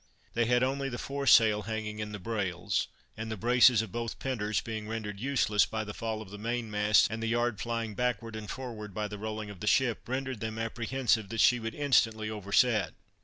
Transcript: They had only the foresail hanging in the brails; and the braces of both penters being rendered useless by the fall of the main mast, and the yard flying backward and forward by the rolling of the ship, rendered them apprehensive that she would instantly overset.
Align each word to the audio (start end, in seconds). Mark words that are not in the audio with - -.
They 0.33 0.45
had 0.45 0.63
only 0.63 0.89
the 0.89 0.97
foresail 0.97 1.61
hanging 1.61 1.99
in 1.99 2.11
the 2.11 2.17
brails; 2.17 2.87
and 3.15 3.29
the 3.31 3.37
braces 3.37 3.83
of 3.83 3.91
both 3.91 4.17
penters 4.17 4.59
being 4.63 4.87
rendered 4.87 5.19
useless 5.19 5.63
by 5.67 5.83
the 5.83 5.93
fall 5.93 6.23
of 6.23 6.31
the 6.31 6.39
main 6.39 6.71
mast, 6.71 7.07
and 7.11 7.21
the 7.21 7.27
yard 7.27 7.61
flying 7.61 7.93
backward 7.93 8.35
and 8.35 8.49
forward 8.49 8.95
by 8.95 9.07
the 9.07 9.19
rolling 9.19 9.51
of 9.51 9.59
the 9.59 9.67
ship, 9.67 10.09
rendered 10.09 10.39
them 10.39 10.57
apprehensive 10.57 11.29
that 11.29 11.39
she 11.39 11.59
would 11.59 11.75
instantly 11.75 12.31
overset. 12.31 12.95